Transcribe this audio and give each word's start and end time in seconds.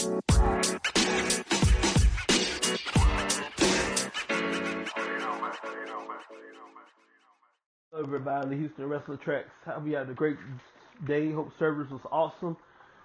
Hello 0.00 0.18
everybody, 7.98 8.48
the 8.48 8.56
Houston 8.56 8.88
Wrestler 8.88 9.18
Tracks. 9.18 9.50
Hope 9.66 9.86
you 9.86 9.96
had 9.96 10.08
a 10.08 10.14
great 10.14 10.38
day. 11.06 11.30
Hope 11.32 11.50
service 11.58 11.90
was 11.90 12.00
awesome. 12.10 12.56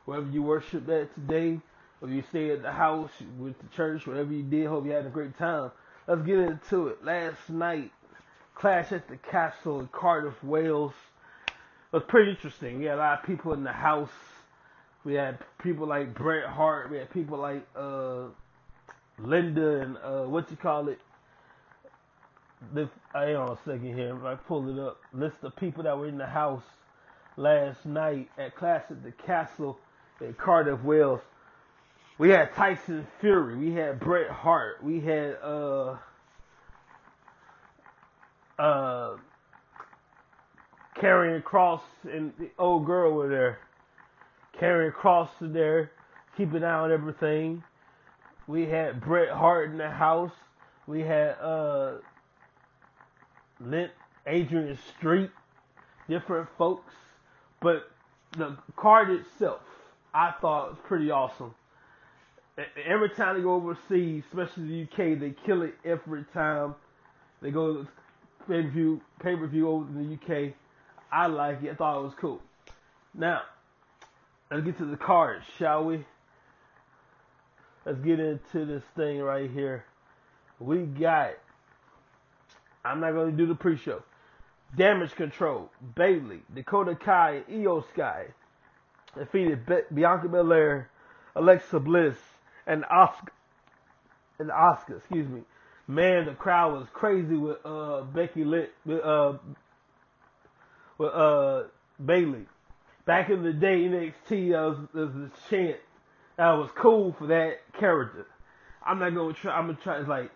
Wherever 0.06 0.30
you 0.30 0.42
worshiped 0.42 0.90
at 0.90 1.14
today, 1.16 1.60
or 2.02 2.08
you 2.08 2.24
stayed 2.30 2.52
at 2.52 2.62
the 2.62 2.72
house, 2.72 3.12
with 3.38 3.60
the 3.60 3.68
church, 3.76 4.08
whatever 4.08 4.32
you 4.32 4.44
did, 4.44 4.68
hope 4.68 4.86
you 4.86 4.92
had 4.92 5.06
a 5.06 5.10
great 5.10 5.38
time. 5.38 5.72
Let's 6.08 6.22
get 6.22 6.40
into 6.40 6.88
it. 6.88 7.04
Last 7.04 7.50
night, 7.50 7.92
Clash 8.54 8.94
at 8.94 9.10
the 9.10 9.18
Castle 9.18 9.82
in 9.82 9.90
Cardiff, 9.90 10.42
Wales. 10.42 10.94
It 11.48 11.54
was 11.92 12.04
pretty 12.08 12.32
interesting. 12.32 12.80
We 12.80 12.86
had 12.86 12.96
a 12.96 13.00
lot 13.00 13.20
of 13.20 13.26
people 13.26 13.52
in 13.52 13.66
the 13.66 13.74
house. 13.74 14.08
We 15.06 15.14
had 15.14 15.38
people 15.62 15.88
like 15.88 16.16
Bret 16.16 16.48
Hart. 16.48 16.90
We 16.90 16.98
had 16.98 17.12
people 17.12 17.38
like 17.38 17.66
uh, 17.76 18.24
Linda 19.20 19.82
and 19.82 19.98
uh, 19.98 20.24
what 20.24 20.50
you 20.50 20.58
call 20.58 20.90
it, 20.90 21.00
the 22.74 22.90
hang 23.14 23.36
on 23.36 23.52
a 23.52 23.58
second 23.64 23.96
here. 23.96 24.26
I 24.26 24.34
pull 24.34 24.68
it 24.68 24.82
up, 24.82 24.98
list 25.14 25.38
of 25.44 25.56
people 25.56 25.84
that 25.84 25.96
were 25.96 26.08
in 26.08 26.18
the 26.18 26.26
house 26.26 26.64
last 27.38 27.86
night 27.86 28.30
at 28.40 28.56
Clash 28.56 28.86
at 28.90 29.04
the 29.04 29.12
Castle 29.12 29.78
in 30.20 30.34
Cardiff, 30.34 30.82
Wales. 30.84 31.22
We 32.18 32.30
had 32.30 32.54
Tyson 32.56 33.06
Fury. 33.22 33.58
We 33.58 33.74
had 33.74 34.00
Bret 34.00 34.32
Hart. 34.32 34.84
We 34.84 35.02
had 35.02 35.38
uh 35.44 35.98
uh 38.58 39.18
Karrion 40.98 41.44
Kross 41.44 41.82
and 42.12 42.34
the 42.40 42.50
old 42.58 42.86
girl 42.88 43.14
were 43.14 43.30
there. 43.30 43.60
Karrion 44.60 44.94
Kross 44.94 45.30
was 45.40 45.52
there, 45.52 45.92
keeping 46.38 46.64
eye 46.64 46.80
on 46.80 46.92
everything. 46.92 47.64
We 48.48 48.66
had 48.66 49.02
Bret 49.02 49.30
Hart 49.30 49.72
in 49.72 49.78
the 49.78 49.90
house. 49.90 50.32
We 50.88 51.02
had 51.02 51.32
uh 51.42 51.94
Lint, 53.60 53.92
Adrian 54.28 54.78
Street, 54.98 55.32
different 56.08 56.48
folks. 56.58 56.94
But 57.62 57.90
the 58.38 58.58
card 58.76 59.10
itself, 59.10 59.62
I 60.14 60.32
thought 60.42 60.70
was 60.70 60.80
pretty 60.86 61.10
awesome. 61.10 61.56
Every 62.86 63.10
time 63.10 63.36
they 63.36 63.42
go 63.42 63.56
overseas, 63.56 64.24
especially 64.32 64.68
the 64.68 64.84
UK, 64.84 65.20
they 65.20 65.34
kill 65.46 65.62
it 65.64 65.76
every 65.84 66.24
time. 66.34 66.76
They 67.42 67.52
go 67.52 67.86
pay 68.48 68.62
per 68.62 68.70
view, 68.70 69.02
pay 69.22 69.36
per 69.36 69.48
view 69.48 69.70
over 69.70 69.88
in 69.88 70.10
the 70.10 70.14
UK. 70.14 70.54
I 71.12 71.28
like 71.28 71.64
it. 71.64 71.72
I 71.72 71.76
thought 71.76 72.00
it 72.00 72.04
was 72.04 72.14
cool. 72.20 72.42
Now, 73.14 73.42
let's 74.52 74.64
get 74.64 74.78
to 74.78 74.86
the 74.86 74.98
cards, 74.98 75.46
shall 75.58 75.86
we? 75.86 76.06
Let's 77.86 78.00
get 78.00 78.20
into 78.20 78.66
this 78.66 78.84
thing 78.96 79.20
right 79.20 79.50
here. 79.50 79.86
We 80.60 80.80
got 80.80 81.36
I'm 82.86 83.00
not 83.00 83.14
going 83.14 83.32
to 83.32 83.38
do 83.38 83.48
the 83.48 83.56
pre-show. 83.56 84.04
Damage 84.78 85.16
Control, 85.16 85.72
Bayley, 85.96 86.42
Dakota 86.54 86.96
Kai, 86.96 87.42
Iyo 87.50 87.84
Sky 87.90 88.28
defeated 89.18 89.66
Be- 89.66 89.94
Bianca 89.94 90.28
Belair, 90.28 90.90
Alexa 91.36 91.80
Bliss, 91.80 92.18
and 92.68 92.84
Asuka. 92.84 93.30
And 94.38 94.50
Asuka, 94.50 94.98
excuse 94.98 95.28
me. 95.28 95.42
Man, 95.88 96.26
the 96.26 96.34
crowd 96.34 96.74
was 96.74 96.88
crazy 96.94 97.36
with 97.36 97.58
uh, 97.66 98.02
Becky 98.02 98.44
Lynch, 98.44 98.70
with 98.86 99.04
uh, 99.04 99.34
with 100.98 101.14
uh, 101.14 101.64
Bayley. 102.04 102.46
Back 103.06 103.30
in 103.30 103.44
the 103.44 103.54
day, 103.54 103.84
NXT 103.84 104.50
there 104.50 104.64
was, 104.64 104.78
there 104.94 105.06
was 105.06 105.16
a 105.16 105.50
chant 105.50 105.78
that 106.38 106.52
was 106.52 106.70
cool 106.76 107.14
for 107.18 107.28
that 107.28 107.60
character. 107.80 108.26
I'm 108.84 109.00
not 109.00 109.14
gonna 109.14 109.34
try. 109.34 109.56
I'm 109.56 109.68
gonna 109.68 109.78
try. 109.82 110.00
It's 110.00 110.10
like 110.10 110.32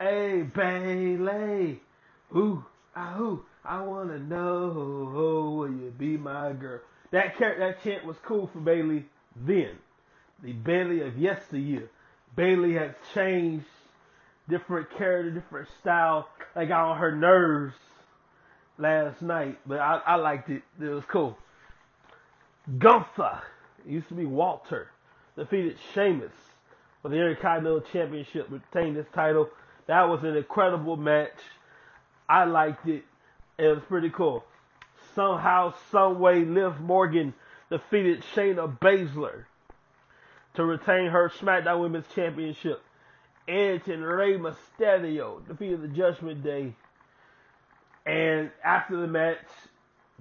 Hey, 0.00 0.42
Bayley. 0.42 1.80
Ooh, 2.36 2.64
ah, 2.96 3.18
ooh, 3.18 3.44
I 3.64 3.80
wanna 3.82 4.18
know 4.18 5.10
will 5.14 5.70
you 5.70 5.94
be 5.96 6.16
my 6.16 6.52
girl? 6.52 6.80
That 7.12 7.38
car- 7.38 7.56
that 7.58 7.82
chant 7.82 8.04
was 8.04 8.16
cool 8.24 8.48
for 8.48 8.58
Bayley 8.58 9.06
then. 9.36 9.78
The 10.42 10.52
Bayley 10.52 11.00
of 11.02 11.16
yesteryear. 11.16 11.88
Bayley 12.36 12.74
has 12.74 12.94
changed, 13.14 13.66
different 14.48 14.90
character, 14.90 15.30
different 15.30 15.68
style. 15.80 16.28
Like 16.56 16.68
got 16.68 16.84
on 16.90 16.98
her 16.98 17.14
nerves 17.14 17.76
last 18.76 19.22
night, 19.22 19.58
but 19.64 19.78
I, 19.78 20.00
I 20.04 20.14
liked 20.16 20.50
it. 20.50 20.62
It 20.80 20.88
was 20.88 21.04
cool. 21.06 21.38
Gunther, 22.78 23.42
it 23.84 23.90
used 23.90 24.08
to 24.08 24.14
be 24.14 24.24
Walter, 24.24 24.88
defeated 25.36 25.76
Sheamus 25.92 26.32
for 27.02 27.10
the 27.10 27.16
Intercontinental 27.16 27.82
Championship, 27.92 28.48
retained 28.50 28.96
this 28.96 29.06
title. 29.14 29.48
That 29.86 30.08
was 30.08 30.24
an 30.24 30.36
incredible 30.36 30.96
match. 30.96 31.36
I 32.28 32.44
liked 32.44 32.88
it. 32.88 33.04
It 33.58 33.66
was 33.66 33.82
pretty 33.86 34.08
cool. 34.08 34.44
Somehow, 35.14 35.74
someway, 35.90 36.44
Liv 36.44 36.80
Morgan 36.80 37.34
defeated 37.70 38.24
Shayna 38.34 38.78
Baszler 38.78 39.44
to 40.54 40.64
retain 40.64 41.10
her 41.10 41.30
SmackDown 41.38 41.80
Women's 41.80 42.06
Championship. 42.14 42.82
Edge 43.46 43.88
and 43.88 44.02
Rey 44.02 44.38
Mysterio 44.38 45.46
defeated 45.46 45.82
the 45.82 45.88
Judgment 45.88 46.42
Day. 46.42 46.74
And 48.06 48.50
after 48.64 48.96
the 48.96 49.06
match, 49.06 49.44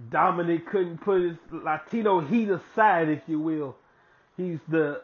Dominic 0.10 0.68
couldn't 0.68 1.00
put 1.00 1.22
his 1.22 1.38
Latino 1.52 2.20
heat 2.20 2.50
aside, 2.50 3.10
if 3.10 3.22
you 3.28 3.40
will. 3.40 3.76
He's 4.36 4.60
the 4.68 5.02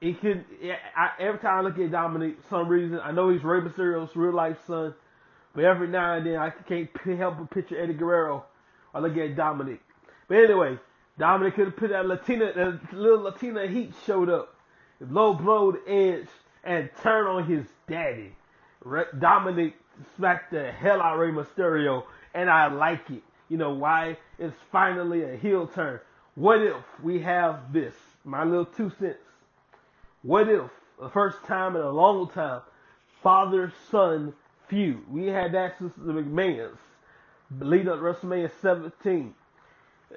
he 0.00 0.14
could. 0.14 0.44
I, 0.96 1.10
every 1.18 1.40
time 1.40 1.58
I 1.58 1.60
look 1.62 1.78
at 1.78 1.90
Dominic, 1.90 2.36
some 2.48 2.68
reason 2.68 3.00
I 3.02 3.10
know 3.10 3.30
he's 3.30 3.42
Rey 3.42 3.60
Mysterio's 3.60 4.14
real 4.14 4.32
life 4.32 4.58
son, 4.66 4.94
but 5.54 5.64
every 5.64 5.88
now 5.88 6.14
and 6.14 6.26
then 6.26 6.36
I 6.36 6.50
can't 6.50 6.88
help 7.18 7.38
but 7.38 7.50
picture 7.50 7.80
Eddie 7.80 7.94
Guerrero. 7.94 8.44
I 8.94 9.00
look 9.00 9.16
at 9.16 9.36
Dominic. 9.36 9.80
But 10.28 10.38
anyway, 10.38 10.78
Dominic 11.18 11.56
could 11.56 11.66
have 11.66 11.76
put 11.76 11.90
that 11.90 12.06
Latina, 12.06 12.52
that 12.52 12.92
little 12.92 13.22
Latina 13.22 13.66
heat 13.66 13.92
showed 14.06 14.28
up, 14.28 14.54
low 15.00 15.34
blowed 15.34 15.78
edge, 15.86 16.28
and 16.62 16.88
turn 17.02 17.26
on 17.26 17.44
his 17.44 17.64
daddy. 17.88 18.36
Dominic 19.18 19.74
smacked 20.16 20.52
the 20.52 20.70
hell 20.70 21.02
out 21.02 21.14
of 21.14 21.20
Rey 21.20 21.30
Mysterio, 21.32 22.04
and 22.34 22.50
I 22.50 22.72
like 22.72 23.10
it. 23.10 23.22
You 23.48 23.56
know 23.56 23.74
why? 23.74 24.16
It's 24.38 24.56
finally 24.70 25.22
a 25.22 25.36
heel 25.36 25.66
turn. 25.66 26.00
What 26.34 26.62
if 26.62 26.76
we 27.02 27.20
have 27.22 27.72
this? 27.72 27.94
My 28.24 28.44
little 28.44 28.66
two 28.66 28.92
cents. 28.98 29.18
What 30.22 30.48
if 30.48 30.70
the 31.00 31.08
first 31.10 31.38
time 31.46 31.76
in 31.76 31.82
a 31.82 31.90
long 31.90 32.28
time, 32.30 32.60
father 33.22 33.72
son 33.90 34.34
feud? 34.68 34.98
We 35.10 35.26
had 35.26 35.52
that 35.54 35.78
since 35.78 35.92
the 35.96 36.12
McMahons, 36.12 36.76
lead 37.58 37.88
up 37.88 38.00
WrestleMania 38.00 38.50
17. 38.60 39.34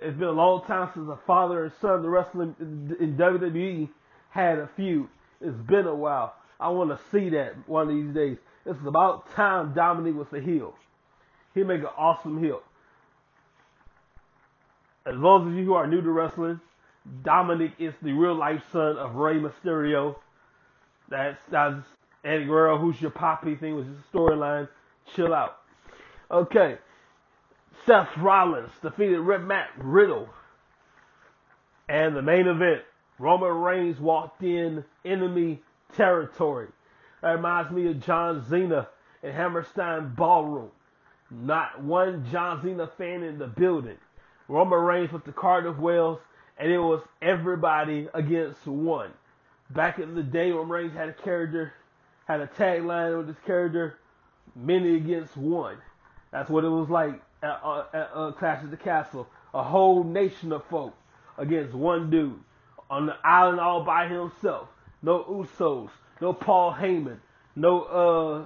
It's 0.02 0.18
been 0.18 0.28
a 0.28 0.32
long 0.32 0.64
time 0.66 0.90
since 0.94 1.10
a 1.10 1.20
father 1.26 1.66
and 1.66 1.74
son, 1.82 2.02
the 2.02 2.10
wrestling 2.10 2.56
in 2.60 3.16
WWE, 3.18 3.90
had 4.30 4.60
a 4.60 4.70
feud. 4.76 5.08
It's 5.40 5.58
been 5.68 5.88
a 5.88 5.96
while. 5.96 6.34
I 6.60 6.70
want 6.70 6.92
to 6.92 7.00
see 7.12 7.30
that 7.30 7.68
one 7.68 7.90
of 7.90 7.96
these 7.96 8.14
days. 8.14 8.38
It's 8.66 8.80
about 8.86 9.34
time 9.34 9.74
Dominic 9.74 10.16
was 10.16 10.28
the 10.32 10.40
heel. 10.40 10.76
He 11.54 11.64
make 11.64 11.82
an 11.82 11.90
awesome 11.98 12.42
heel. 12.42 12.62
As 15.06 15.16
those 15.20 15.48
of 15.48 15.54
you 15.54 15.66
who 15.66 15.74
are 15.74 15.88
new 15.88 16.02
to 16.02 16.12
wrestling, 16.12 16.60
Dominic 17.24 17.74
is 17.80 17.94
the 18.02 18.14
real 18.14 18.36
life 18.36 18.62
son 18.72 18.98
of 18.98 19.16
Rey 19.16 19.36
Mysterio. 19.36 20.16
That's 21.10 21.42
that's 21.50 21.84
Eddie 22.24 22.46
Guerrero, 22.46 22.78
who's 22.78 23.02
your 23.02 23.12
poppy 23.12 23.56
thing 23.56 23.76
was 23.76 23.88
just 23.88 24.00
a 24.14 24.18
storyline. 24.18 24.70
Chill 25.16 25.34
out. 25.34 25.58
Okay. 26.30 26.78
Seth 27.86 28.16
Rollins 28.18 28.72
defeated 28.82 29.20
Red 29.20 29.44
Matt 29.44 29.70
Riddle. 29.78 30.30
And 31.90 32.16
the 32.16 32.22
main 32.22 32.48
event, 32.48 32.84
Roman 33.18 33.50
Reigns 33.50 34.00
walked 34.00 34.44
in 34.44 34.86
enemy 35.04 35.62
territory. 35.96 36.68
That 37.22 37.32
reminds 37.32 37.72
me 37.72 37.90
of 37.90 38.06
John 38.06 38.46
Cena 38.48 38.88
and 39.24 39.34
Hammerstein 39.34 40.14
Ballroom. 40.16 40.72
Not 41.32 41.82
one 41.82 42.28
John 42.32 42.62
Cena 42.62 42.90
fan 42.98 43.24
in 43.24 43.40
the 43.40 43.48
building. 43.48 43.98
Roman 44.48 44.80
Reigns 44.80 45.14
with 45.14 45.24
the 45.24 45.32
Cardiff 45.32 45.78
Wales 45.78 46.20
and 46.62 46.72
it 46.72 46.78
was 46.78 47.02
everybody 47.22 48.08
against 48.14 48.68
one. 48.68 49.12
Back 49.72 49.98
in 49.98 50.14
the 50.14 50.22
day, 50.22 50.52
when 50.52 50.70
Reigns 50.70 50.94
had 50.94 51.10
a 51.10 51.14
character, 51.14 51.74
had 52.28 52.42
a 52.42 52.48
tagline 52.48 53.18
with 53.18 53.28
this 53.28 53.44
character, 53.48 53.98
many 54.56 54.96
against 54.96 55.36
one. 55.36 55.78
That's 56.32 56.50
what 56.50 56.64
it 56.64 56.70
was 56.70 56.90
like 56.90 57.22
at, 57.42 57.62
uh, 57.64 57.86
at 57.94 58.12
uh, 58.14 58.32
Clash 58.34 58.64
of 58.64 58.70
the 58.70 58.78
Castle. 58.78 59.28
A 59.54 59.64
whole 59.64 60.04
nation 60.04 60.52
of 60.52 60.64
folk 60.70 60.94
against 61.38 61.74
one 61.74 62.12
dude 62.12 62.40
on 62.90 63.08
the 63.08 63.16
island 63.24 63.60
all 63.60 63.84
by 63.84 64.08
himself. 64.08 64.68
No 65.02 65.24
Usos, 65.24 65.90
no 66.22 66.32
Paul 66.32 66.74
Heyman, 66.74 67.18
no 67.56 67.82
uh, 67.82 68.46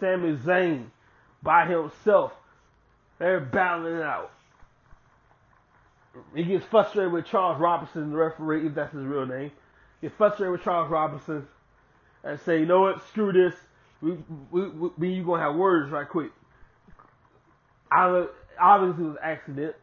Sami 0.00 0.36
Zayn 0.36 0.86
by 1.42 1.66
himself. 1.66 2.32
They're 3.18 3.40
battling 3.40 3.96
it 3.96 4.02
out. 4.02 4.30
he 6.34 6.44
gets 6.44 6.66
frustrated 6.66 7.12
with 7.12 7.26
Charles 7.26 7.60
Robinson, 7.60 8.10
the 8.10 8.16
referee, 8.16 8.66
if 8.66 8.74
that's 8.74 8.92
his 8.92 9.04
real 9.04 9.26
name. 9.26 9.50
He 10.00 10.08
gets 10.08 10.16
frustrated 10.16 10.52
with 10.52 10.62
Charles 10.62 10.90
Robinson 10.90 11.46
and 12.24 12.40
say, 12.40 12.60
you 12.60 12.66
know 12.66 12.80
what, 12.80 13.06
screw 13.08 13.32
this. 13.32 13.54
We, 14.02 14.18
we, 14.50 14.68
we, 14.98 15.08
you 15.10 15.24
gonna 15.24 15.42
have 15.42 15.54
words 15.56 15.90
right 15.90 16.08
quick. 16.08 16.30
Obviously 17.90 19.04
it 19.04 19.08
was 19.08 19.16
accident. 19.22 19.76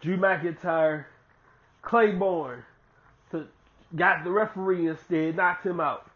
Drew 0.00 0.16
McIntyre, 0.16 1.04
Claymore, 1.82 2.64
to, 3.32 3.46
got 3.94 4.24
the 4.24 4.30
referee 4.30 4.88
instead, 4.88 5.36
knocked 5.36 5.66
him 5.66 5.80
out. 5.80 6.10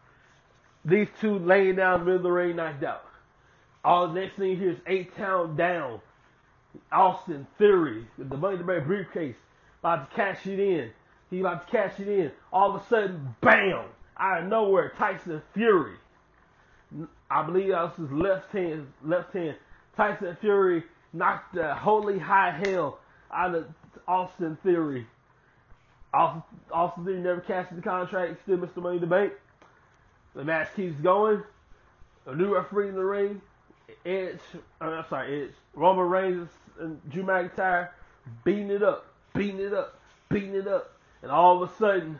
These 0.83 1.07
two 1.21 1.37
laying 1.37 1.75
down 1.75 2.01
middle 2.01 2.17
of 2.17 2.23
the 2.23 2.31
ring, 2.31 2.55
knocked 2.55 2.83
out. 2.83 3.04
All 3.85 4.07
the 4.07 4.19
next 4.19 4.35
thing 4.35 4.49
you 4.49 4.57
hear 4.57 4.71
is 4.71 4.79
eight 4.87 5.15
town 5.15 5.55
down. 5.55 6.01
Austin 6.91 7.45
Theory 7.59 8.07
the 8.17 8.35
money 8.35 8.57
to 8.57 8.63
bank 8.63 8.85
briefcase 8.85 9.35
about 9.79 10.09
to 10.09 10.15
cash 10.15 10.47
it 10.47 10.59
in. 10.59 10.89
He 11.29 11.39
about 11.39 11.67
to 11.67 11.71
cash 11.71 11.99
it 11.99 12.07
in. 12.07 12.31
All 12.51 12.75
of 12.75 12.81
a 12.81 12.85
sudden, 12.87 13.35
bam! 13.41 13.85
Out 14.17 14.41
of 14.41 14.49
nowhere, 14.49 14.91
Tyson 14.97 15.41
Fury. 15.53 15.97
I 17.29 17.43
believe 17.45 17.69
that 17.69 17.97
was 17.97 18.09
his 18.09 18.11
left 18.11 18.51
hand. 18.51 18.87
Left 19.03 19.31
hand. 19.33 19.55
Tyson 19.95 20.35
Fury 20.41 20.83
knocked 21.13 21.53
the 21.53 21.75
holy 21.75 22.17
high 22.17 22.59
hell 22.65 22.97
out 23.31 23.53
of 23.53 23.67
Austin 24.07 24.57
Theory. 24.63 25.05
Austin, 26.11 27.05
Theory 27.05 27.19
never 27.19 27.41
cashed 27.41 27.75
the 27.75 27.81
contract. 27.83 28.41
Still 28.43 28.57
Mr. 28.57 28.77
Money 28.77 28.97
the 28.97 29.05
Bank. 29.05 29.33
The 30.33 30.43
match 30.43 30.69
keeps 30.75 30.99
going. 31.01 31.43
A 32.25 32.35
new 32.35 32.55
referee 32.55 32.89
in 32.89 32.95
the 32.95 33.03
ring. 33.03 33.41
Edge, 34.05 34.39
uh, 34.81 34.85
I'm 34.85 35.05
sorry, 35.09 35.43
Edge. 35.43 35.53
Roman 35.73 36.07
Reigns 36.07 36.49
and 36.79 36.99
Drew 37.09 37.23
McIntyre 37.23 37.89
beating 38.43 38.69
it 38.69 38.83
up, 38.83 39.07
beating 39.33 39.59
it 39.59 39.73
up, 39.73 39.99
beating 40.29 40.55
it 40.55 40.67
up, 40.67 40.97
and 41.21 41.31
all 41.31 41.61
of 41.61 41.69
a 41.69 41.75
sudden, 41.75 42.19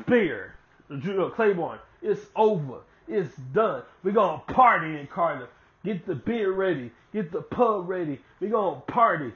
Spear, 0.00 0.54
Drew 1.00 1.26
uh, 1.26 1.30
Claymore, 1.30 1.80
it's 2.02 2.26
over, 2.36 2.80
it's 3.06 3.34
done. 3.52 3.82
We're 4.02 4.12
gonna 4.12 4.42
party 4.48 4.98
in 4.98 5.06
Cardiff. 5.06 5.48
Get 5.84 6.06
the 6.06 6.14
beer 6.14 6.52
ready, 6.52 6.90
get 7.12 7.32
the 7.32 7.42
pub 7.42 7.88
ready. 7.88 8.20
We're 8.40 8.50
gonna 8.50 8.80
party. 8.80 9.32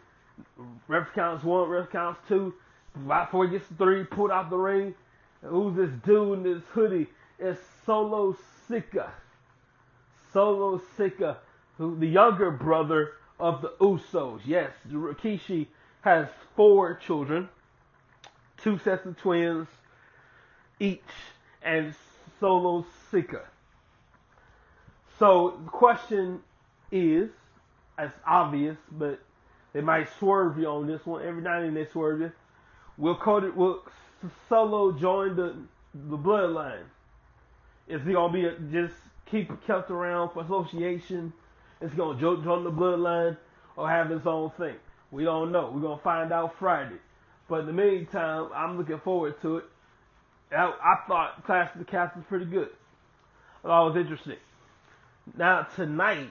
Ref 0.89 1.13
counts 1.15 1.45
one, 1.45 1.69
ref 1.69 1.91
counts 1.91 2.21
two. 2.29 2.55
Right 2.95 3.25
before 3.25 3.47
he 3.47 3.53
gets 3.53 3.69
to 3.69 3.75
three, 3.75 4.05
pulled 4.05 4.31
out 4.31 4.51
the 4.51 4.57
ring. 4.57 4.95
Who's 5.43 5.77
this 5.77 5.91
dude 6.05 6.39
in 6.39 6.43
this 6.43 6.63
hoodie? 6.73 7.09
It's 7.39 7.61
Solo 7.85 8.37
Sikoa. 8.69 9.11
Solo 10.33 10.81
Sikoa, 10.97 11.37
who 11.79 11.99
the 11.99 12.07
younger 12.07 12.51
brother 12.51 13.13
of 13.39 13.63
the 13.63 13.71
Usos. 13.81 14.41
Yes, 14.45 14.71
Rikishi 14.91 15.67
has 16.03 16.29
four 16.57 16.95
children, 16.95 17.49
two 18.63 18.79
sets 18.79 19.05
of 19.07 19.17
twins 19.17 19.69
each, 20.81 21.01
and 21.63 21.95
Solo 22.41 22.87
Sikoa. 23.11 23.45
So 25.19 25.61
the 25.65 25.71
question 25.71 26.41
is, 26.91 27.31
it's 27.99 28.15
obvious, 28.27 28.77
but 28.91 29.21
they 29.73 29.81
might 29.81 30.09
swerve 30.19 30.59
you 30.59 30.67
on 30.67 30.87
this 30.87 31.05
one. 31.07 31.25
Every 31.25 31.43
now 31.43 31.59
and 31.59 31.67
then 31.67 31.75
they 31.75 31.91
swerve 31.91 32.21
you. 32.21 32.33
Will 32.99 33.17
Cody, 33.17 33.49
will 33.51 33.83
Solo 34.49 34.93
join 34.93 35.37
the 35.37 35.55
the 35.95 36.17
bloodline? 36.17 36.85
Is 37.87 38.03
he 38.05 38.13
gonna 38.13 38.33
be 38.33 38.47
a, 38.47 38.59
just 38.73 38.95
keep 39.33 39.49
kept 39.67 39.91
around 39.91 40.31
for 40.31 40.45
association? 40.45 41.33
It's 41.81 41.95
gonna 41.95 42.21
join 42.21 42.63
the 42.63 42.71
bloodline 42.71 43.37
or 43.77 43.91
have 43.91 44.13
its 44.13 44.27
own 44.27 44.51
thing? 44.59 44.77
We 45.11 45.25
don't 45.25 45.51
know. 45.51 45.73
We're 45.75 45.81
gonna 45.81 46.03
find 46.03 46.33
out 46.33 46.55
Friday. 46.59 46.99
But 47.49 47.61
in 47.61 47.67
the 47.67 47.73
meantime, 47.73 48.51
I'm 48.55 48.79
looking 48.79 49.01
forward 49.01 49.41
to 49.43 49.57
it. 49.59 49.65
I, 50.57 50.67
I 50.67 50.97
thought 51.09 51.45
Clash 51.45 51.73
of 51.73 51.81
the 51.81 51.85
Cast 51.85 52.15
was 52.15 52.25
pretty 52.29 52.45
good. 52.45 52.69
I 53.65 53.81
it 53.81 53.85
was 53.89 53.97
interesting. 53.97 54.37
Now 55.37 55.63
tonight 55.77 56.31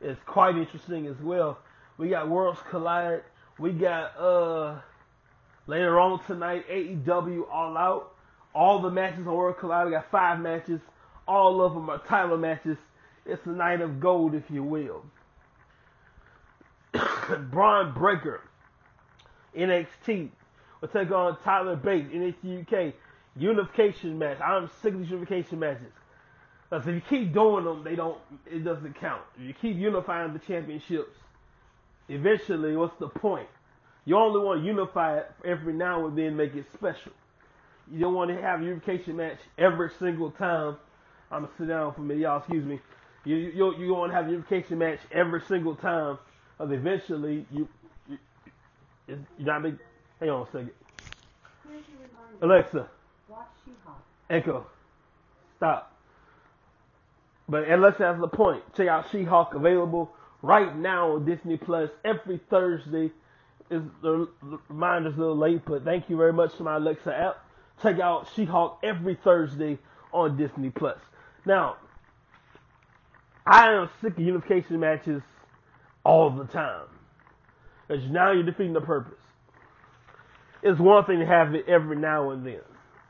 is 0.00 0.16
quite 0.26 0.56
interesting 0.56 1.06
as 1.06 1.16
well. 1.22 1.58
We 1.96 2.08
got 2.08 2.28
Worlds 2.28 2.60
Collide. 2.70 3.22
We 3.58 3.72
got 3.72 4.16
uh 4.18 4.80
later 5.66 6.00
on 6.00 6.24
tonight 6.26 6.68
AEW 6.68 7.44
All 7.50 7.76
Out. 7.76 8.12
All 8.54 8.80
the 8.80 8.90
matches 8.90 9.26
on 9.26 9.34
World 9.34 9.58
Collide. 9.58 9.86
We 9.86 9.92
got 9.92 10.10
five 10.10 10.40
matches. 10.40 10.80
All 11.30 11.64
of 11.64 11.74
them 11.74 11.88
are 11.88 12.02
title 12.08 12.36
matches. 12.36 12.76
It's 13.24 13.46
a 13.46 13.50
night 13.50 13.80
of 13.80 14.00
gold, 14.00 14.34
if 14.34 14.42
you 14.50 14.64
will. 14.64 15.04
Bron 17.52 17.94
Breakker, 17.94 18.40
NXT, 19.56 20.30
will 20.80 20.88
take 20.88 21.12
on 21.12 21.38
Tyler 21.44 21.76
Bates, 21.76 22.10
NXT 22.12 22.62
UK. 22.66 22.94
Unification 23.36 24.18
match. 24.18 24.40
I'm 24.40 24.68
sick 24.82 24.92
of 24.92 24.98
these 24.98 25.10
unification 25.10 25.60
matches. 25.60 25.92
Because 26.68 26.88
if 26.88 26.96
you 26.96 27.02
keep 27.08 27.32
doing 27.32 27.64
them, 27.64 27.84
they 27.84 27.94
don't. 27.94 28.18
It 28.44 28.64
doesn't 28.64 28.98
count. 28.98 29.22
If 29.36 29.42
you 29.46 29.54
keep 29.54 29.76
unifying 29.76 30.32
the 30.32 30.40
championships, 30.40 31.16
eventually, 32.08 32.74
what's 32.76 32.98
the 32.98 33.06
point? 33.08 33.46
You 34.04 34.16
only 34.16 34.44
want 34.44 34.62
to 34.62 34.66
unify 34.66 35.18
it 35.18 35.30
every 35.44 35.74
now 35.74 36.08
and 36.08 36.18
then, 36.18 36.36
make 36.36 36.56
it 36.56 36.66
special. 36.74 37.12
You 37.88 38.00
don't 38.00 38.14
want 38.14 38.32
to 38.32 38.42
have 38.42 38.62
a 38.62 38.64
unification 38.64 39.14
match 39.14 39.38
every 39.56 39.90
single 40.00 40.32
time. 40.32 40.76
I'm 41.30 41.42
gonna 41.42 41.52
sit 41.58 41.68
down 41.68 41.94
for 41.94 42.00
a 42.00 42.04
minute, 42.04 42.22
y'all. 42.22 42.38
Excuse 42.38 42.64
me. 42.64 42.80
You 43.24 43.36
you 43.36 43.74
you 43.78 44.06
to 44.08 44.12
have 44.12 44.26
a 44.26 44.30
unification 44.30 44.78
match 44.78 44.98
every 45.12 45.40
single 45.42 45.76
time, 45.76 46.18
because 46.58 46.72
eventually 46.72 47.46
you 47.52 47.68
you 48.08 48.18
you 49.06 49.18
not 49.38 49.62
be. 49.62 49.74
Hang 50.18 50.30
on 50.30 50.42
a 50.42 50.46
second. 50.46 50.70
Alexa. 52.42 52.88
Echo. 54.28 54.66
Stop. 55.56 55.92
But 57.48 57.64
unless 57.68 57.98
that's 57.98 58.20
the 58.20 58.28
point, 58.28 58.62
check 58.76 58.88
out 58.88 59.10
She-Hulk 59.10 59.54
available 59.54 60.12
right 60.40 60.74
now 60.76 61.12
on 61.16 61.24
Disney 61.24 61.56
Plus 61.56 61.90
every 62.04 62.38
Thursday. 62.48 63.10
Is 63.70 63.82
the 64.02 64.28
reminder's 64.68 65.14
a 65.16 65.18
little 65.18 65.36
late, 65.36 65.62
but 65.64 65.84
thank 65.84 66.08
you 66.10 66.16
very 66.16 66.32
much 66.32 66.56
to 66.56 66.64
my 66.64 66.76
Alexa 66.76 67.14
app. 67.14 67.44
Check 67.82 68.00
out 68.00 68.28
She-Hulk 68.34 68.80
every 68.82 69.14
Thursday 69.14 69.78
on 70.12 70.36
Disney 70.36 70.70
Plus. 70.70 70.98
Now, 71.46 71.76
I 73.46 73.72
am 73.72 73.90
sick 74.02 74.12
of 74.12 74.20
unification 74.20 74.80
matches 74.80 75.22
all 76.04 76.30
the 76.30 76.44
time. 76.44 76.86
Because 77.86 78.04
now 78.10 78.32
you're 78.32 78.44
defeating 78.44 78.72
the 78.72 78.80
purpose. 78.80 79.18
It's 80.62 80.78
one 80.78 81.04
thing 81.04 81.20
to 81.20 81.26
have 81.26 81.54
it 81.54 81.66
every 81.68 81.96
now 81.96 82.30
and 82.30 82.46
then. 82.46 82.60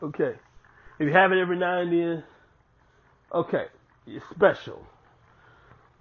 Okay. 0.02 0.34
If 0.98 1.06
you 1.06 1.12
have 1.12 1.32
it 1.32 1.38
every 1.38 1.56
now 1.56 1.80
and 1.80 1.92
then, 1.92 2.24
okay, 3.34 3.66
it's 4.06 4.24
special. 4.34 4.82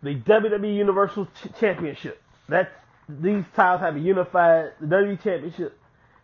The 0.04 0.16
WWE 0.16 0.76
Universal 0.76 1.26
Ch- 1.26 1.60
Championship. 1.60 2.22
That's 2.48 2.72
these 3.08 3.44
titles 3.56 3.82
have 3.82 3.96
been 3.96 4.06
unified. 4.06 4.74
The 4.80 4.86
WWE 4.86 5.24
Championship 5.24 5.78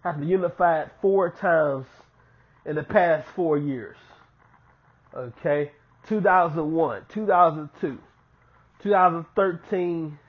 has 0.03 0.15
been 0.15 0.27
unified 0.27 0.91
four 1.01 1.31
times 1.31 1.87
in 2.65 2.75
the 2.75 2.83
past 2.83 3.27
four 3.35 3.57
years. 3.57 3.97
Okay, 5.13 5.71
2001, 6.07 7.03
2002, 7.09 7.97
2013, 8.83 10.19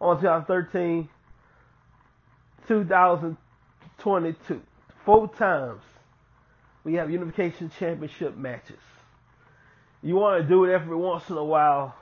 on 0.00 0.16
2013, 0.20 1.08
2022, 2.68 4.62
four 5.04 5.28
times 5.34 5.80
we 6.84 6.94
have 6.94 7.10
unification 7.10 7.70
championship 7.78 8.36
matches. 8.36 8.78
You 10.02 10.16
want 10.16 10.42
to 10.42 10.48
do 10.48 10.64
it 10.64 10.72
every 10.72 10.96
once 10.96 11.28
in 11.30 11.36
a 11.36 11.44
while 11.44 11.94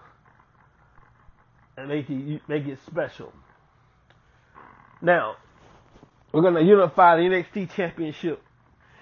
and 1.76 1.88
make 1.88 2.10
it 2.10 2.42
make 2.48 2.66
it 2.66 2.78
special. 2.86 3.32
Now, 5.00 5.36
we're 6.32 6.42
gonna 6.42 6.60
unify 6.62 7.16
the 7.16 7.22
NXT 7.22 7.74
championship 7.74 8.42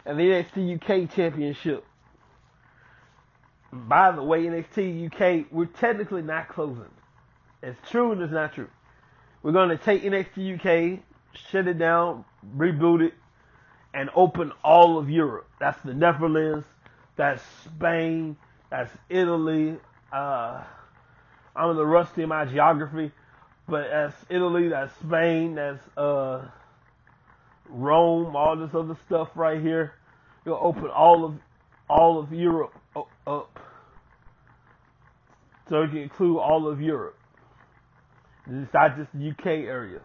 and 0.05 0.19
the 0.19 0.23
NXT 0.23 0.75
UK 0.77 1.15
championship. 1.15 1.85
By 3.73 4.11
the 4.11 4.23
way, 4.23 4.45
NXT 4.45 5.07
UK, 5.07 5.47
we're 5.53 5.67
technically 5.67 6.23
not 6.23 6.49
closing. 6.49 6.91
It's 7.63 7.79
true 7.89 8.13
and 8.13 8.21
it's 8.21 8.33
not 8.33 8.55
true. 8.55 8.69
We're 9.43 9.53
gonna 9.53 9.77
take 9.77 10.03
NXT 10.03 10.55
UK, 10.57 11.01
shut 11.35 11.69
it 11.69 11.79
down, 11.79 12.25
reboot 12.57 13.07
it, 13.07 13.15
and 13.95 14.11
open 14.15 14.53
all 14.65 14.99
of 14.99 15.09
Europe. 15.09 15.49
That's 15.61 15.81
the 15.83 15.95
Netherlands, 15.95 16.67
that's 17.17 17.43
Spain, 17.65 18.37
that's 18.71 18.91
Italy. 19.09 19.77
Uh, 20.13 20.65
I'm 21.55 21.65
a 21.65 21.69
little 21.69 21.85
rusty 21.87 22.25
in 22.25 22.29
my 22.29 22.45
geography, 22.47 23.13
but 23.69 23.89
that's 23.89 24.17
Italy, 24.29 24.69
that's 24.69 24.93
Spain, 24.99 25.55
that's 25.55 25.83
uh, 25.97 26.45
Rome, 27.69 28.35
all 28.35 28.57
this 28.57 28.75
other 28.75 28.97
stuff 29.07 29.29
right 29.37 29.61
here. 29.61 29.95
You'll 30.45 30.59
open 30.61 30.89
all 30.89 31.25
of 31.25 31.35
all 31.89 32.19
of 32.19 32.33
Europe 32.33 32.80
up, 33.31 33.61
so 35.69 35.83
it 35.83 35.89
can 35.89 35.99
include 35.99 36.39
all 36.39 36.67
of 36.69 36.81
Europe. 36.81 37.17
It's 38.51 38.73
not 38.75 38.97
just 38.97 39.11
the 39.15 39.31
UK 39.31 39.47
area. 39.47 40.01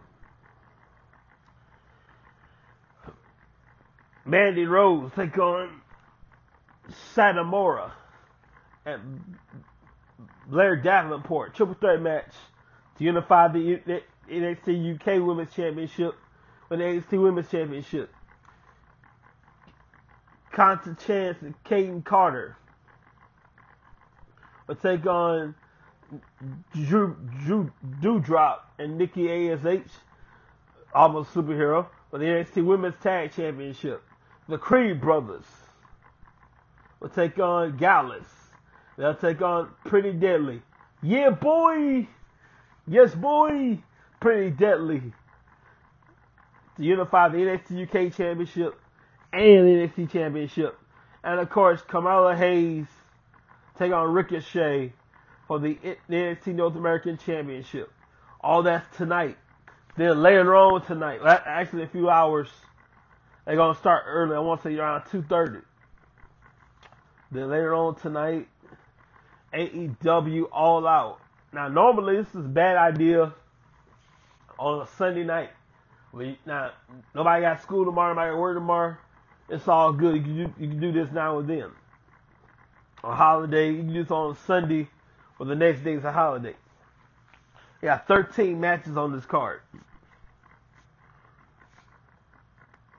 Mandy 4.24 4.66
Rose 4.66 5.10
take 5.14 5.36
on 5.38 5.80
Satomura 7.14 7.92
and 8.84 9.36
Blair 10.48 10.76
Davenport. 10.76 11.54
Triple 11.54 11.74
threat 11.74 12.00
match 12.00 12.32
to 12.98 13.04
unify 13.04 13.48
the, 13.48 14.02
NXT 14.30 14.96
UK 14.96 15.24
Women's 15.24 15.54
Championship 15.54 16.14
with 16.68 16.80
the 16.80 16.84
NXT 16.84 17.22
Women's 17.22 17.50
Championship. 17.50 18.12
Constance 20.52 21.04
Chance 21.06 21.38
and 21.42 21.54
Kayden 21.64 22.04
Carter 22.04 22.56
will 24.66 24.76
take 24.76 25.06
on 25.06 25.54
Drew, 26.72 27.16
Drew 27.44 27.70
Doudrop 28.00 28.58
and 28.78 28.96
Nikki 28.96 29.28
ASH, 29.28 29.90
almost 30.94 31.34
superhero, 31.34 31.86
for 32.10 32.18
the 32.18 32.24
NXT 32.24 32.64
Women's 32.64 32.94
Tag 33.02 33.32
Championship. 33.32 34.02
The 34.48 34.58
Creed 34.58 35.00
Brothers 35.00 35.44
will 37.00 37.08
take 37.08 37.38
on 37.38 37.76
Gallus. 37.76 38.26
They'll 38.96 39.14
take 39.14 39.42
on 39.42 39.70
Pretty 39.84 40.12
Deadly. 40.12 40.62
Yeah, 41.02 41.30
boy! 41.30 42.06
Yes, 42.86 43.14
boy! 43.14 43.78
Pretty 44.20 44.50
Deadly. 44.50 45.02
To 46.76 46.82
unify 46.82 47.28
the 47.28 47.38
NXT 47.38 47.82
UK 47.82 48.14
Championship 48.14 48.78
and 49.32 49.66
the 49.66 49.88
NXT 49.88 50.10
Championship. 50.10 50.78
And 51.24 51.40
of 51.40 51.50
course, 51.50 51.82
Carmelo 51.82 52.34
Hayes 52.34 52.86
take 53.78 53.92
on 53.92 54.12
Ricochet 54.12 54.92
for 55.46 55.58
the 55.58 55.78
NXT 56.10 56.54
North 56.54 56.76
American 56.76 57.18
Championship. 57.18 57.92
All 58.40 58.62
that's 58.62 58.96
tonight. 58.96 59.36
Then 59.96 60.22
later 60.22 60.54
on 60.54 60.84
tonight, 60.84 61.20
actually 61.24 61.84
a 61.84 61.88
few 61.88 62.10
hours, 62.10 62.48
they're 63.44 63.56
gonna 63.56 63.78
start 63.78 64.04
early. 64.06 64.36
I 64.36 64.40
want 64.40 64.62
to 64.62 64.68
say 64.68 64.76
around 64.76 65.04
two 65.10 65.22
thirty. 65.22 65.60
Then 67.30 67.50
later 67.50 67.74
on 67.74 67.94
tonight, 67.96 68.48
AEW 69.54 70.44
All 70.52 70.86
Out. 70.86 71.18
Now 71.52 71.68
normally 71.68 72.16
this 72.16 72.28
is 72.28 72.44
a 72.44 72.48
bad 72.48 72.76
idea 72.76 73.32
on 74.58 74.82
a 74.82 74.86
Sunday 74.96 75.24
night. 75.24 75.50
We, 76.12 76.38
now 76.46 76.72
nobody 77.14 77.42
got 77.42 77.62
school 77.62 77.84
tomorrow, 77.84 78.14
nobody 78.14 78.32
got 78.32 78.40
work 78.40 78.56
tomorrow. 78.56 78.96
It's 79.48 79.68
all 79.68 79.92
good. 79.92 80.16
You 80.16 80.22
can 80.22 80.36
do, 80.36 80.54
you 80.58 80.68
can 80.68 80.80
do 80.80 80.92
this 80.92 81.12
now 81.12 81.38
and 81.38 81.48
then. 81.48 81.70
On 83.04 83.16
holiday, 83.16 83.70
you 83.70 83.78
can 83.78 83.92
do 83.92 84.02
this 84.02 84.10
on 84.10 84.36
Sunday 84.46 84.88
or 85.38 85.46
the 85.46 85.54
next 85.54 85.84
day 85.84 85.94
is 85.94 86.04
a 86.04 86.12
holiday. 86.12 86.54
Got 87.82 88.08
13 88.08 88.60
matches 88.60 88.96
on 88.96 89.12
this 89.12 89.26
card. 89.26 89.60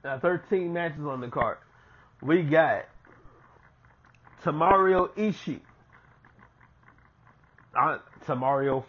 Now 0.04 0.20
13 0.20 0.72
matches 0.72 1.06
on 1.06 1.20
the 1.20 1.28
card. 1.28 1.58
We 2.22 2.44
got 2.44 2.86
Tamario 4.44 5.10
Ishii. 5.16 5.60
Uh, 7.78 7.98
Tamario. 8.26 8.86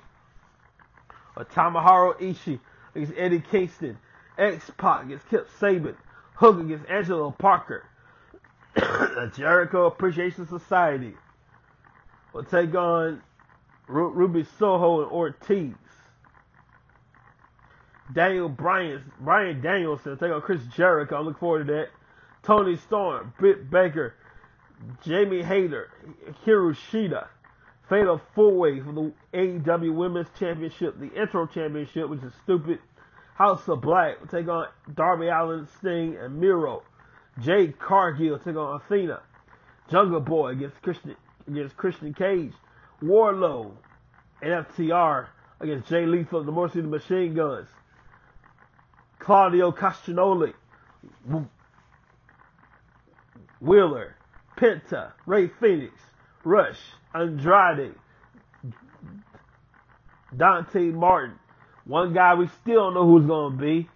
Or 1.36 1.44
Tamaharo 1.44 2.20
Ishii 2.20 2.60
against 2.94 3.14
Eddie 3.16 3.40
Kingston. 3.50 3.98
X-Pac 4.38 5.06
against 5.06 5.28
Kip 5.28 5.48
Sabian. 5.58 5.96
Hook 6.34 6.60
against 6.60 6.88
Angelo 6.88 7.32
Parker. 7.32 7.84
the 8.74 9.32
Jericho 9.36 9.86
Appreciation 9.86 10.46
Society 10.46 11.14
will 12.32 12.44
take 12.44 12.74
on 12.74 13.22
Ruby 13.88 14.44
Soho 14.58 15.02
and 15.02 15.10
Ortiz. 15.10 15.74
Daniel 18.12 18.48
Bryan, 18.48 19.12
Bryan 19.20 19.60
Danielson 19.60 20.16
take 20.18 20.32
on 20.32 20.40
Chris 20.40 20.62
Jericho. 20.74 21.16
I'm 21.16 21.26
looking 21.26 21.40
forward 21.40 21.66
to 21.66 21.72
that. 21.72 21.88
Toni 22.42 22.76
Storm, 22.76 23.34
Britt 23.38 23.70
Baker, 23.70 24.14
Jamie 25.02 25.42
Hayter, 25.42 25.90
Hikaru 26.46 26.74
Shida. 26.90 27.26
Fatal 27.88 28.20
four 28.34 28.52
way 28.52 28.80
for 28.80 28.92
the 28.92 29.12
AEW 29.32 29.94
Women's 29.94 30.28
Championship, 30.38 30.98
the 30.98 31.10
intro 31.20 31.46
championship, 31.46 32.08
which 32.08 32.22
is 32.22 32.32
stupid. 32.44 32.78
House 33.34 33.66
of 33.68 33.80
Black 33.80 34.20
will 34.20 34.26
take 34.26 34.48
on 34.48 34.66
Darby 34.94 35.28
Allin, 35.28 35.66
Sting, 35.78 36.16
and 36.16 36.38
Miro. 36.38 36.82
Jade 37.40 37.78
Cargill 37.78 38.38
took 38.38 38.56
on 38.56 38.80
Athena. 38.80 39.20
Jungle 39.90 40.20
Boy 40.20 40.48
against 40.48 40.80
Christian 40.82 41.16
against 41.46 41.76
Christian 41.76 42.12
Cage. 42.12 42.52
Wardlow 43.02 43.72
and 44.42 44.66
FTR 44.66 45.28
against 45.60 45.88
Jay 45.88 46.04
Lethal, 46.06 46.44
the 46.44 46.52
Mercy 46.52 46.80
of 46.80 46.84
the 46.84 46.90
Machine 46.90 47.34
Guns. 47.34 47.68
Claudio 49.18 49.72
Castagnoli. 49.72 50.52
Wheeler, 53.60 54.14
Penta, 54.56 55.12
Rey 55.26 55.48
Fenix. 55.60 55.92
Rush, 56.44 56.78
Andrade, 57.14 57.94
Dante 60.36 60.80
Martin. 60.80 61.38
One 61.84 62.14
guy 62.14 62.34
we 62.34 62.48
still 62.62 62.84
don't 62.84 62.94
know 62.94 63.06
who's 63.06 63.26
going 63.26 63.52
to 63.52 63.62
be. 63.62 63.88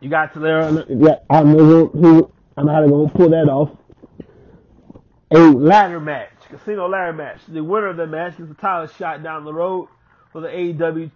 You 0.00 0.10
got 0.10 0.32
to 0.34 0.40
there. 0.40 0.84
Yeah, 0.88 1.16
I 1.30 1.42
know 1.42 1.86
who. 1.86 2.32
I'm 2.56 2.66
going 2.66 3.08
to 3.08 3.14
pull 3.14 3.30
that 3.30 3.48
off. 3.48 3.70
A 5.30 5.38
ladder 5.38 6.00
match, 6.00 6.30
casino 6.48 6.88
ladder 6.88 7.12
match. 7.12 7.40
The 7.48 7.62
winner 7.62 7.88
of 7.88 7.96
the 7.96 8.06
match 8.06 8.38
gets 8.38 8.50
a 8.50 8.54
title 8.54 8.86
shot 8.86 9.22
down 9.22 9.44
the 9.44 9.52
road 9.52 9.88
for 10.32 10.40
the 10.40 10.48
AEW 10.48 11.10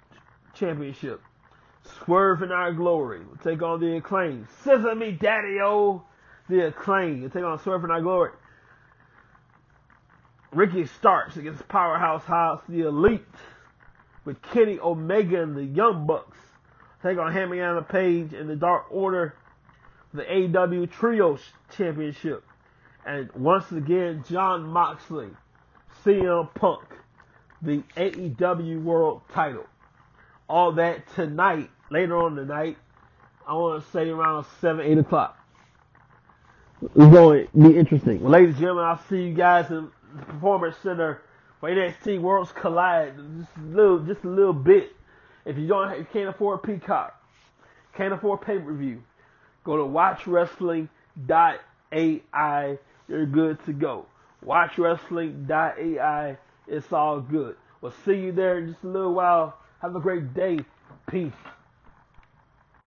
Championship. 0.54 1.22
Swerve 2.04 2.42
in 2.42 2.50
our 2.50 2.72
glory. 2.72 3.20
We'll 3.25 3.37
take 3.37 3.62
on 3.62 3.80
the 3.80 3.96
acclaim. 3.96 4.49
Scissor 4.62 4.94
me, 4.94 5.12
daddy 5.12 5.58
o. 5.62 6.02
The 6.49 6.66
acclaim. 6.66 7.20
We'll 7.20 7.30
take 7.30 7.44
on 7.44 7.58
Swerve 7.60 7.84
in 7.84 7.90
our 7.90 8.02
glory. 8.02 8.32
Ricky 10.52 10.87
Starks 10.87 11.37
against 11.37 11.66
Powerhouse 11.68 12.25
Hobbs, 12.25 12.64
the 12.68 12.80
Elite, 12.80 13.22
with 14.25 14.42
Kenny 14.42 14.80
Omega 14.80 15.42
and 15.42 15.56
the 15.56 15.64
Young 15.64 16.06
Bucks. 16.06 16.37
Take 17.02 17.19
on 17.19 17.33
Hangman 17.33 17.83
Page 17.85 18.35
in 18.35 18.47
the 18.47 18.57
Dark 18.57 18.87
Order, 18.90 19.35
the 20.12 20.23
AEW 20.23 20.90
Trios 20.90 21.40
Championship. 21.76 22.45
And 23.07 23.33
once 23.33 23.73
again, 23.73 24.25
Jon 24.28 24.64
Moxley, 24.69 25.28
CM 26.04 26.54
Punk, 26.54 26.85
the 27.62 27.83
AEW 27.97 28.83
World 28.83 29.23
Title. 29.33 29.64
All 30.49 30.73
that 30.73 31.09
tonight, 31.14 31.71
later 31.90 32.19
on 32.19 32.37
tonight. 32.37 32.76
I 33.47 33.54
want 33.54 33.83
to 33.83 33.90
say 33.90 34.11
around 34.11 34.45
7, 34.61 34.85
8 34.85 34.99
o'clock. 34.99 35.38
It's 36.83 36.95
going 36.95 37.47
to 37.47 37.59
be 37.59 37.76
interesting. 37.78 38.21
Well, 38.21 38.33
ladies 38.33 38.54
and 38.54 38.59
gentlemen, 38.59 38.85
I'll 38.85 39.02
see 39.09 39.23
you 39.23 39.35
guys 39.35 39.71
in 39.71 39.90
the 40.14 40.23
Performance 40.25 40.76
Center 40.83 41.23
for 41.61 41.71
NXT 41.71 42.21
Worlds 42.21 42.52
Collide. 42.52 43.14
Just 43.38 43.57
a 43.57 43.61
little, 43.61 43.99
just 44.00 44.25
a 44.25 44.28
little 44.28 44.52
bit. 44.52 44.92
If 45.44 45.59
you 45.59 45.66
don't, 45.66 45.99
you 45.99 46.06
can't 46.12 46.28
afford 46.28 46.62
Peacock, 46.62 47.20
can't 47.97 48.12
afford 48.12 48.42
pay 48.42 48.59
per 48.59 48.73
view, 48.73 49.02
go 49.64 49.76
to 49.76 49.85
watchwrestling.ai. 49.85 52.78
You're 53.09 53.26
good 53.26 53.64
to 53.64 53.73
go. 53.73 54.06
Watchwrestling.ai. 54.47 56.38
It's 56.68 56.92
all 56.92 57.20
good. 57.20 57.56
We'll 57.80 57.94
see 58.04 58.14
you 58.14 58.32
there 58.32 58.59
in 58.59 58.73
just 58.73 58.85
a 58.85 58.87
little 58.87 59.14
while. 59.14 59.59
Have 59.82 59.97
a 59.97 60.00
great 60.00 60.35
day. 60.35 60.61
Peace. 61.11 61.32